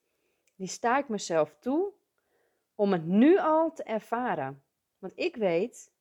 die 0.56 0.66
sta 0.66 0.98
ik 0.98 1.08
mezelf 1.08 1.56
toe 1.60 1.92
om 2.74 2.92
het 2.92 3.04
nu 3.04 3.38
al 3.38 3.72
te 3.72 3.82
ervaren. 3.82 4.62
Want 4.98 5.12
ik 5.16 5.36
weet 5.36 5.92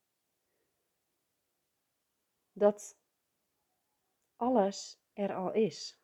dat 2.52 2.98
alles 4.36 4.98
er 5.12 5.34
al 5.34 5.52
is. 5.52 5.98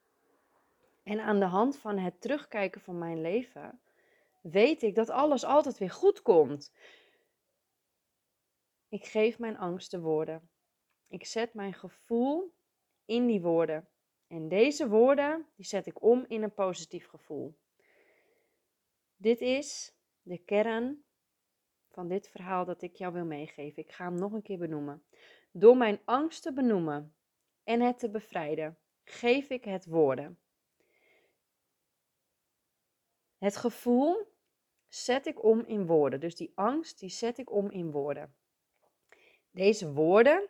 En 1.03 1.21
aan 1.21 1.39
de 1.39 1.45
hand 1.45 1.77
van 1.77 1.99
het 1.99 2.21
terugkijken 2.21 2.81
van 2.81 2.99
mijn 2.99 3.21
leven 3.21 3.81
weet 4.41 4.83
ik 4.83 4.95
dat 4.95 5.11
alles 5.11 5.45
altijd 5.45 5.79
weer 5.79 5.91
goed 5.91 6.23
komt. 6.23 6.73
Ik 8.89 9.05
geef 9.05 9.39
mijn 9.39 9.59
angsten 9.59 10.01
woorden. 10.01 10.51
Ik 11.09 11.27
zet 11.27 11.55
mijn 11.55 11.75
gevoel 11.75 12.55
in 13.05 13.27
die 13.27 13.41
woorden. 13.41 13.89
En 14.27 14.49
deze 14.49 14.89
woorden, 14.89 15.47
die 15.57 15.67
zet 15.67 15.87
ik 15.87 16.03
om 16.03 16.25
in 16.29 16.43
een 16.43 16.55
positief 16.55 17.07
gevoel. 17.07 17.55
Dit 19.17 19.41
is 19.41 19.95
de 20.23 20.39
kern 20.39 21.05
van 21.93 22.09
dit 22.09 22.29
verhaal 22.29 22.65
dat 22.65 22.83
ik 22.83 22.97
jou 22.97 23.13
wil 23.13 23.25
meegeven. 23.25 23.83
Ik 23.83 23.93
ga 23.93 24.05
hem 24.05 24.19
nog 24.19 24.33
een 24.33 24.43
keer 24.43 24.59
benoemen. 24.59 25.05
Door 25.51 25.77
mijn 25.77 26.01
angst 26.05 26.43
te 26.43 26.53
benoemen 26.53 27.15
en 27.65 27.81
het 27.81 27.99
te 27.99 28.11
bevrijden, 28.11 28.79
geef 29.05 29.49
ik 29.49 29.65
het 29.65 29.87
woorden. 29.87 30.39
Het 33.39 33.57
gevoel 33.57 34.33
zet 34.89 35.27
ik 35.27 35.45
om 35.45 35.61
in 35.61 35.87
woorden. 35.87 36.21
Dus 36.21 36.37
die 36.37 36.53
angst, 36.55 36.99
die 36.99 37.09
zet 37.09 37.39
ik 37.39 37.51
om 37.51 37.71
in 37.71 37.91
woorden. 37.91 38.35
Deze 39.51 39.93
woorden 39.93 40.49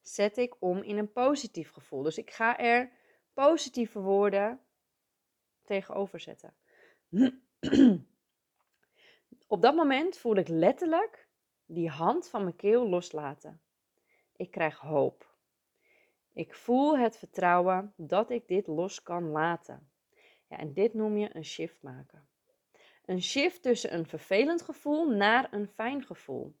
zet 0.00 0.36
ik 0.36 0.56
om 0.58 0.82
in 0.82 0.98
een 0.98 1.12
positief 1.12 1.70
gevoel. 1.70 2.02
Dus 2.02 2.18
ik 2.18 2.30
ga 2.30 2.58
er 2.58 2.92
positieve 3.32 4.00
woorden 4.00 4.60
tegenover 5.62 6.20
zetten. 6.20 6.54
Op 9.50 9.62
dat 9.62 9.74
moment 9.74 10.18
voel 10.18 10.36
ik 10.36 10.48
letterlijk 10.48 11.28
die 11.66 11.88
hand 11.88 12.28
van 12.28 12.42
mijn 12.42 12.56
keel 12.56 12.88
loslaten. 12.88 13.60
Ik 14.36 14.50
krijg 14.50 14.78
hoop. 14.78 15.34
Ik 16.32 16.54
voel 16.54 16.98
het 16.98 17.18
vertrouwen 17.18 17.92
dat 17.96 18.30
ik 18.30 18.48
dit 18.48 18.66
los 18.66 19.02
kan 19.02 19.30
laten. 19.30 19.90
Ja, 20.46 20.56
en 20.58 20.72
dit 20.72 20.94
noem 20.94 21.16
je 21.16 21.36
een 21.36 21.44
shift 21.44 21.82
maken. 21.82 22.28
Een 23.04 23.22
shift 23.22 23.62
tussen 23.62 23.94
een 23.94 24.06
vervelend 24.06 24.62
gevoel 24.62 25.08
naar 25.08 25.52
een 25.52 25.68
fijn 25.68 26.04
gevoel. 26.04 26.54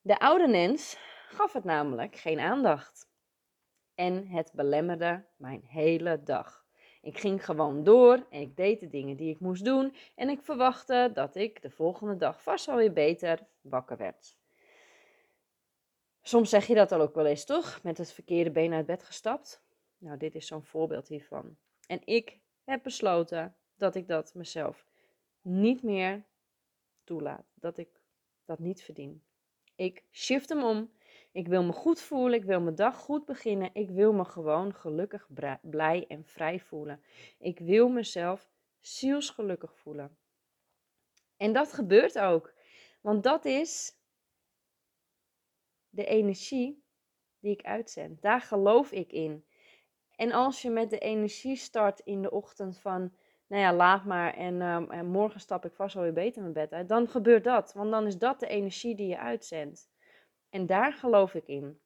De 0.00 0.18
oude 0.18 0.46
Nens 0.46 0.96
gaf 1.28 1.52
het 1.52 1.64
namelijk 1.64 2.16
geen 2.16 2.40
aandacht. 2.40 3.10
En 3.94 4.26
het 4.26 4.52
belemmerde 4.52 5.24
mijn 5.36 5.64
hele 5.64 6.22
dag. 6.22 6.57
Ik 7.02 7.18
ging 7.18 7.44
gewoon 7.44 7.84
door 7.84 8.26
en 8.30 8.40
ik 8.40 8.56
deed 8.56 8.80
de 8.80 8.88
dingen 8.88 9.16
die 9.16 9.30
ik 9.30 9.40
moest 9.40 9.64
doen 9.64 9.94
en 10.14 10.28
ik 10.28 10.42
verwachtte 10.42 11.10
dat 11.14 11.34
ik 11.34 11.62
de 11.62 11.70
volgende 11.70 12.16
dag 12.16 12.42
vast 12.42 12.66
wel 12.66 12.76
weer 12.76 12.92
beter 12.92 13.46
wakker 13.60 13.96
werd. 13.96 14.36
Soms 16.22 16.50
zeg 16.50 16.66
je 16.66 16.74
dat 16.74 16.92
al 16.92 17.00
ook 17.00 17.14
wel 17.14 17.26
eens, 17.26 17.44
toch? 17.44 17.82
Met 17.82 17.98
het 17.98 18.12
verkeerde 18.12 18.50
been 18.50 18.72
uit 18.72 18.86
bed 18.86 19.02
gestapt. 19.02 19.62
Nou, 19.98 20.16
dit 20.16 20.34
is 20.34 20.46
zo'n 20.46 20.64
voorbeeld 20.64 21.08
hiervan. 21.08 21.56
En 21.86 22.00
ik 22.04 22.38
heb 22.64 22.82
besloten 22.82 23.56
dat 23.76 23.94
ik 23.94 24.08
dat 24.08 24.34
mezelf 24.34 24.86
niet 25.40 25.82
meer 25.82 26.24
toelaat. 27.04 27.52
Dat 27.54 27.78
ik 27.78 28.00
dat 28.44 28.58
niet 28.58 28.82
verdien. 28.82 29.22
Ik 29.74 30.04
shift 30.10 30.48
hem 30.48 30.62
om. 30.62 30.90
Ik 31.38 31.48
wil 31.48 31.62
me 31.62 31.72
goed 31.72 32.00
voelen. 32.00 32.38
Ik 32.38 32.44
wil 32.44 32.60
mijn 32.60 32.74
dag 32.74 32.96
goed 32.96 33.24
beginnen. 33.24 33.70
Ik 33.72 33.90
wil 33.90 34.12
me 34.12 34.24
gewoon 34.24 34.74
gelukkig, 34.74 35.28
blij 35.62 36.04
en 36.08 36.24
vrij 36.24 36.60
voelen. 36.60 37.02
Ik 37.38 37.58
wil 37.58 37.88
mezelf 37.88 38.50
zielsgelukkig 38.80 39.76
voelen. 39.76 40.18
En 41.36 41.52
dat 41.52 41.72
gebeurt 41.72 42.18
ook. 42.18 42.54
Want 43.00 43.22
dat 43.22 43.44
is 43.44 43.98
de 45.88 46.04
energie 46.04 46.84
die 47.40 47.52
ik 47.52 47.62
uitzend. 47.62 48.22
Daar 48.22 48.40
geloof 48.40 48.92
ik 48.92 49.12
in. 49.12 49.44
En 50.16 50.32
als 50.32 50.62
je 50.62 50.70
met 50.70 50.90
de 50.90 50.98
energie 50.98 51.56
start 51.56 52.00
in 52.00 52.22
de 52.22 52.30
ochtend 52.30 52.78
van, 52.78 53.12
nou 53.46 53.62
ja, 53.62 53.74
laat 53.74 54.04
maar 54.04 54.34
en, 54.34 54.60
ehm, 54.60 54.90
en 54.90 55.06
morgen 55.06 55.40
stap 55.40 55.64
ik 55.64 55.72
vast 55.72 55.94
wel 55.94 56.02
weer 56.02 56.12
beter 56.12 56.42
mijn 56.42 56.52
bed 56.52 56.72
uit, 56.72 56.88
dan 56.88 57.08
gebeurt 57.08 57.44
dat. 57.44 57.72
Want 57.72 57.90
dan 57.90 58.06
is 58.06 58.18
dat 58.18 58.40
de 58.40 58.48
energie 58.48 58.94
die 58.94 59.08
je 59.08 59.18
uitzendt. 59.18 59.88
En 60.50 60.66
daar 60.66 60.92
geloof 60.92 61.34
ik 61.34 61.46
in. 61.46 61.80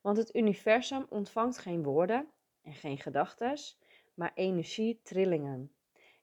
Want 0.00 0.16
het 0.16 0.34
universum 0.34 1.06
ontvangt 1.08 1.58
geen 1.58 1.82
woorden 1.82 2.28
en 2.62 2.72
geen 2.72 2.98
gedachten, 2.98 3.58
maar 4.14 4.32
energietrillingen. 4.34 5.72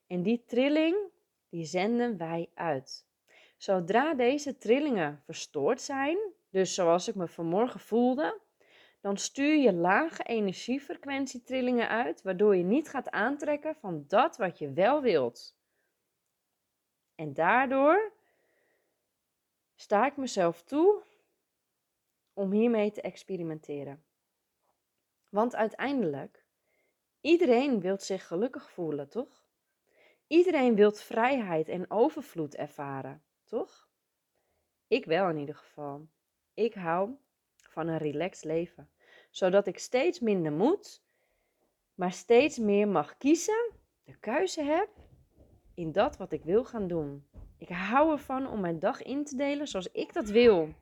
En 0.06 0.22
die 0.22 0.44
trilling, 0.46 0.96
die 1.48 1.64
zenden 1.64 2.16
wij 2.16 2.50
uit. 2.54 3.06
Zodra 3.56 4.14
deze 4.14 4.58
trillingen 4.58 5.22
verstoord 5.24 5.80
zijn, 5.80 6.18
dus 6.50 6.74
zoals 6.74 7.08
ik 7.08 7.14
me 7.14 7.28
vanmorgen 7.28 7.80
voelde, 7.80 8.40
dan 9.00 9.16
stuur 9.16 9.56
je 9.56 9.72
lage 9.72 10.22
energiefrequentietrillingen 10.22 11.88
uit, 11.88 12.22
waardoor 12.22 12.56
je 12.56 12.64
niet 12.64 12.88
gaat 12.88 13.10
aantrekken 13.10 13.74
van 13.74 14.04
dat 14.08 14.36
wat 14.36 14.58
je 14.58 14.72
wel 14.72 15.02
wilt. 15.02 15.56
En 17.14 17.34
daardoor 17.34 18.12
sta 19.74 20.06
ik 20.06 20.16
mezelf 20.16 20.62
toe 20.62 21.02
om 22.32 22.52
hiermee 22.52 22.90
te 22.90 23.00
experimenteren. 23.00 24.04
Want 25.28 25.56
uiteindelijk, 25.56 26.44
iedereen 27.20 27.80
wil 27.80 27.98
zich 27.98 28.26
gelukkig 28.26 28.70
voelen, 28.70 29.08
toch? 29.08 29.44
Iedereen 30.26 30.74
wil 30.74 30.92
vrijheid 30.92 31.68
en 31.68 31.90
overvloed 31.90 32.54
ervaren, 32.54 33.22
toch? 33.44 33.88
Ik 34.86 35.04
wel 35.04 35.28
in 35.28 35.38
ieder 35.38 35.54
geval. 35.54 36.08
Ik 36.54 36.74
hou 36.74 37.16
van 37.56 37.88
een 37.88 37.98
relaxed 37.98 38.44
leven, 38.44 38.90
zodat 39.30 39.66
ik 39.66 39.78
steeds 39.78 40.20
minder 40.20 40.52
moet, 40.52 41.02
maar 41.94 42.12
steeds 42.12 42.58
meer 42.58 42.88
mag 42.88 43.16
kiezen, 43.16 43.70
de 44.04 44.18
keuze 44.18 44.62
heb 44.62 44.88
in 45.74 45.92
dat 45.92 46.16
wat 46.16 46.32
ik 46.32 46.44
wil 46.44 46.64
gaan 46.64 46.88
doen. 46.88 47.26
Ik 47.58 47.68
hou 47.68 48.12
ervan 48.12 48.48
om 48.48 48.60
mijn 48.60 48.78
dag 48.78 49.02
in 49.02 49.24
te 49.24 49.36
delen 49.36 49.68
zoals 49.68 49.88
ik 49.92 50.12
dat 50.12 50.28
wil. 50.28 50.74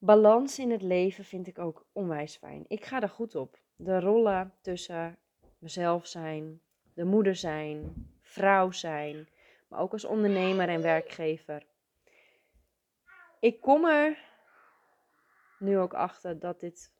Balans 0.00 0.58
in 0.58 0.70
het 0.70 0.82
leven 0.82 1.24
vind 1.24 1.46
ik 1.46 1.58
ook 1.58 1.86
onwijs 1.92 2.36
fijn. 2.36 2.64
Ik 2.68 2.84
ga 2.84 3.02
er 3.02 3.08
goed 3.08 3.34
op. 3.34 3.58
De 3.76 4.00
rollen 4.00 4.54
tussen 4.60 5.18
mezelf 5.58 6.06
zijn, 6.06 6.60
de 6.94 7.04
moeder 7.04 7.36
zijn, 7.36 8.06
vrouw 8.20 8.70
zijn, 8.70 9.28
maar 9.68 9.80
ook 9.80 9.92
als 9.92 10.04
ondernemer 10.04 10.68
en 10.68 10.82
werkgever. 10.82 11.66
Ik 13.40 13.60
kom 13.60 13.84
er 13.84 14.18
nu 15.58 15.78
ook 15.78 15.94
achter 15.94 16.38
dat 16.38 16.60
dit 16.60 16.92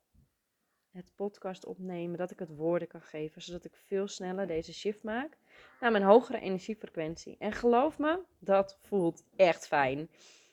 het 0.91 1.13
podcast 1.15 1.65
opnemen, 1.65 2.19
dat 2.19 2.31
ik 2.31 2.39
het 2.39 2.57
woorden 2.57 2.89
kan 2.89 3.03
geven, 3.03 3.43
zodat 3.43 3.65
ik 3.65 3.77
veel 3.77 4.09
sneller 4.09 4.47
deze 4.47 4.73
shift 4.75 5.03
maak 5.03 5.39
naar 5.81 5.91
mijn 5.91 6.05
hogere 6.05 6.41
energiefrequentie. 6.41 7.37
En 7.39 7.53
geloof 7.53 7.99
me, 7.99 8.21
dat 8.39 8.79
voelt 8.83 9.25
echt 9.37 9.67
fijn. 9.67 10.11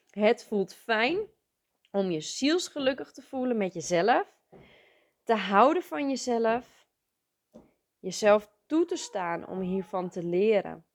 Het 0.09 0.43
voelt 0.43 0.73
fijn 0.73 1.17
om 1.95 2.11
je 2.11 2.21
zielsgelukkig 2.21 3.11
te 3.11 3.21
voelen 3.21 3.57
met 3.57 3.73
jezelf, 3.73 4.37
te 5.23 5.33
houden 5.33 5.83
van 5.83 6.09
jezelf, 6.09 6.87
jezelf 7.99 8.51
toe 8.65 8.85
te 8.85 8.95
staan 8.95 9.47
om 9.47 9.59
hiervan 9.59 10.09
te 10.09 10.23
leren 10.23 10.85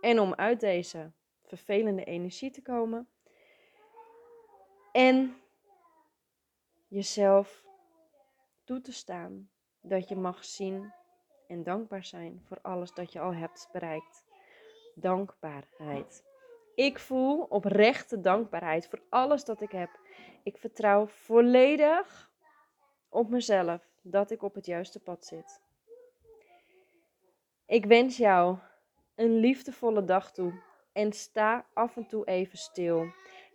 en 0.00 0.20
om 0.20 0.34
uit 0.34 0.60
deze 0.60 1.12
vervelende 1.42 2.04
energie 2.04 2.50
te 2.50 2.62
komen. 2.62 3.08
En 4.92 5.36
jezelf 6.88 7.64
toe 8.64 8.80
te 8.80 8.92
staan 8.92 9.50
dat 9.80 10.08
je 10.08 10.16
mag 10.16 10.44
zien 10.44 10.92
en 11.46 11.62
dankbaar 11.62 12.04
zijn 12.04 12.42
voor 12.44 12.58
alles 12.62 12.92
dat 12.92 13.12
je 13.12 13.20
al 13.20 13.34
hebt 13.34 13.68
bereikt. 13.72 14.24
Dankbaarheid. 14.94 16.24
Ik 16.74 16.98
voel 16.98 17.42
oprechte 17.42 18.20
dankbaarheid 18.20 18.88
voor 18.88 19.02
alles 19.08 19.44
dat 19.44 19.60
ik 19.60 19.70
heb. 19.70 20.05
Ik 20.42 20.58
vertrouw 20.58 21.06
volledig 21.06 22.30
op 23.08 23.28
mezelf 23.28 23.88
dat 24.02 24.30
ik 24.30 24.42
op 24.42 24.54
het 24.54 24.66
juiste 24.66 25.00
pad 25.00 25.26
zit. 25.26 25.60
Ik 27.66 27.84
wens 27.84 28.16
jou 28.16 28.58
een 29.14 29.36
liefdevolle 29.36 30.04
dag 30.04 30.32
toe 30.32 30.62
en 30.92 31.12
sta 31.12 31.66
af 31.72 31.96
en 31.96 32.06
toe 32.06 32.24
even 32.24 32.58
stil. 32.58 33.06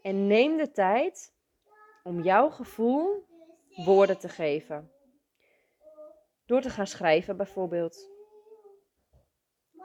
En 0.01 0.27
neem 0.27 0.57
de 0.57 0.71
tijd 0.71 1.33
om 2.03 2.21
jouw 2.21 2.49
gevoel 2.49 3.25
woorden 3.75 4.19
te 4.19 4.29
geven. 4.29 4.91
Door 6.45 6.61
te 6.61 6.69
gaan 6.69 6.87
schrijven 6.87 7.37
bijvoorbeeld. 7.37 8.09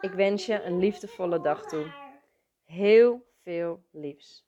Ik 0.00 0.12
wens 0.12 0.46
je 0.46 0.62
een 0.62 0.78
liefdevolle 0.78 1.40
dag 1.40 1.66
toe. 1.66 1.92
Heel 2.64 3.26
veel 3.42 3.82
liefs. 3.90 4.45